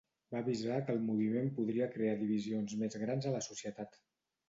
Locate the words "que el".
0.87-1.03